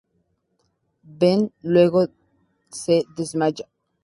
[1.03, 2.07] Ben luego
[2.71, 3.67] se desmaya.